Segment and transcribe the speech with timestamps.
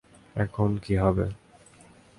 [0.35, 1.25] এখন কী হবে?